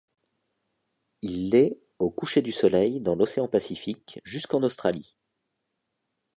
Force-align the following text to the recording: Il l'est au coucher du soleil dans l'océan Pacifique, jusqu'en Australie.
Il 1.21 1.51
l'est 1.51 1.77
au 1.99 2.09
coucher 2.09 2.41
du 2.41 2.51
soleil 2.51 3.03
dans 3.03 3.13
l'océan 3.13 3.47
Pacifique, 3.47 4.19
jusqu'en 4.23 4.63
Australie. 4.63 5.15